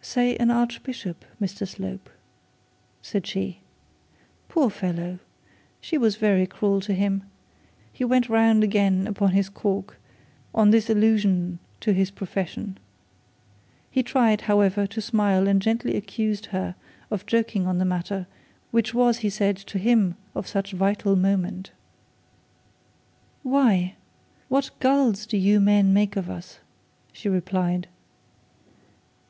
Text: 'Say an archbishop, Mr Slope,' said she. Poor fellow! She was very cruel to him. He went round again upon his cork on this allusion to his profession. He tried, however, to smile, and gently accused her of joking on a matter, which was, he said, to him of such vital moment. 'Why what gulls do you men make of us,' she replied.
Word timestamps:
'Say 0.00 0.34
an 0.38 0.50
archbishop, 0.50 1.26
Mr 1.38 1.68
Slope,' 1.68 2.08
said 3.02 3.26
she. 3.26 3.58
Poor 4.48 4.70
fellow! 4.70 5.18
She 5.78 5.98
was 5.98 6.16
very 6.16 6.46
cruel 6.46 6.80
to 6.80 6.94
him. 6.94 7.24
He 7.92 8.02
went 8.02 8.30
round 8.30 8.64
again 8.64 9.06
upon 9.06 9.32
his 9.32 9.50
cork 9.50 9.98
on 10.54 10.70
this 10.70 10.88
allusion 10.88 11.58
to 11.80 11.92
his 11.92 12.10
profession. 12.10 12.78
He 13.90 14.02
tried, 14.02 14.40
however, 14.48 14.86
to 14.86 15.02
smile, 15.02 15.46
and 15.46 15.60
gently 15.60 15.98
accused 15.98 16.46
her 16.46 16.76
of 17.10 17.26
joking 17.26 17.66
on 17.66 17.78
a 17.78 17.84
matter, 17.84 18.26
which 18.70 18.94
was, 18.94 19.18
he 19.18 19.28
said, 19.28 19.58
to 19.58 19.78
him 19.78 20.16
of 20.34 20.48
such 20.48 20.72
vital 20.72 21.14
moment. 21.14 21.72
'Why 23.42 23.96
what 24.48 24.70
gulls 24.80 25.26
do 25.26 25.36
you 25.36 25.60
men 25.60 25.92
make 25.92 26.16
of 26.16 26.30
us,' 26.30 26.60
she 27.12 27.28
replied. 27.28 27.86